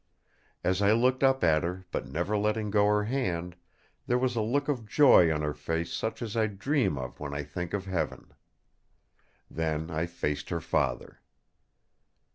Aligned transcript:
As 0.63 0.81
I 0.81 0.93
looked 0.93 1.21
up 1.21 1.43
at 1.43 1.61
her, 1.63 1.85
but 1.91 2.07
never 2.07 2.35
letting 2.35 2.71
go 2.71 2.87
her 2.87 3.03
hand, 3.03 3.55
there 4.07 4.17
was 4.17 4.35
a 4.35 4.41
look 4.41 4.67
of 4.67 4.87
joy 4.87 5.31
on 5.31 5.43
her 5.43 5.53
face 5.53 5.93
such 5.93 6.23
as 6.23 6.35
I 6.35 6.47
dream 6.47 6.97
of 6.97 7.19
when 7.19 7.35
I 7.35 7.43
think 7.43 7.71
of 7.75 7.85
heaven. 7.85 8.33
Then 9.47 9.91
I 9.91 10.07
faced 10.07 10.49
her 10.49 10.59
father. 10.59 11.19